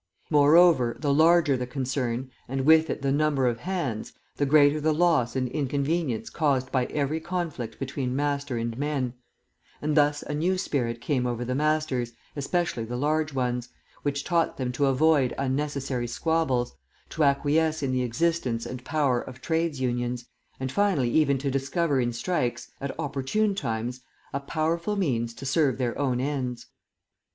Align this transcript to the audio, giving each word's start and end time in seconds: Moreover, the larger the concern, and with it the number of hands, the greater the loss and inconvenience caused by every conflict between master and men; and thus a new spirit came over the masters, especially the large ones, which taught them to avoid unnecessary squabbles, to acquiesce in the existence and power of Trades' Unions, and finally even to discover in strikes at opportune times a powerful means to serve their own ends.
Moreover, 0.31 0.97
the 0.99 1.13
larger 1.13 1.55
the 1.55 1.67
concern, 1.67 2.31
and 2.47 2.61
with 2.61 2.89
it 2.89 3.03
the 3.03 3.11
number 3.11 3.45
of 3.45 3.59
hands, 3.59 4.13
the 4.37 4.47
greater 4.47 4.81
the 4.81 4.95
loss 4.95 5.35
and 5.35 5.47
inconvenience 5.47 6.31
caused 6.31 6.71
by 6.71 6.85
every 6.87 7.19
conflict 7.19 7.77
between 7.77 8.15
master 8.15 8.57
and 8.57 8.75
men; 8.79 9.13
and 9.79 9.95
thus 9.95 10.23
a 10.23 10.33
new 10.33 10.57
spirit 10.57 11.01
came 11.01 11.27
over 11.27 11.45
the 11.45 11.53
masters, 11.53 12.13
especially 12.35 12.83
the 12.83 12.97
large 12.97 13.31
ones, 13.31 13.69
which 14.01 14.23
taught 14.23 14.57
them 14.57 14.71
to 14.71 14.87
avoid 14.87 15.35
unnecessary 15.37 16.07
squabbles, 16.07 16.73
to 17.09 17.23
acquiesce 17.23 17.83
in 17.83 17.91
the 17.91 18.01
existence 18.01 18.65
and 18.65 18.83
power 18.83 19.21
of 19.21 19.39
Trades' 19.39 19.81
Unions, 19.81 20.25
and 20.59 20.71
finally 20.71 21.11
even 21.11 21.37
to 21.37 21.51
discover 21.51 22.01
in 22.01 22.11
strikes 22.11 22.71
at 22.81 22.99
opportune 22.99 23.53
times 23.53 24.01
a 24.33 24.39
powerful 24.39 24.95
means 24.95 25.35
to 25.35 25.45
serve 25.45 25.77
their 25.77 25.95
own 25.99 26.19
ends. 26.19 26.65